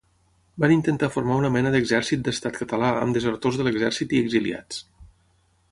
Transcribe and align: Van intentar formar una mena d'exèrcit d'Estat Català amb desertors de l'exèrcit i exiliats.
Van 0.63 0.71
intentar 0.75 1.09
formar 1.15 1.35
una 1.41 1.51
mena 1.57 1.73
d'exèrcit 1.75 2.23
d'Estat 2.29 2.57
Català 2.63 2.91
amb 3.03 3.19
desertors 3.19 3.61
de 3.61 3.67
l'exèrcit 3.69 4.17
i 4.17 4.23
exiliats. 4.25 4.81